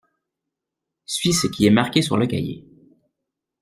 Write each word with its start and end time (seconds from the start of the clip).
Suis 1.05 1.31
ce 1.31 1.45
qui 1.45 1.67
est 1.67 1.69
marqué 1.69 2.01
sur 2.01 2.17
le 2.17 2.25
cahier. 2.25 2.65